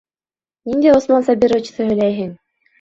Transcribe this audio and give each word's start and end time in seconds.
Ниндәй 0.69 0.95
Усман 1.01 1.29
Сабировичты 1.29 1.89
һөйләйһең? 1.93 2.37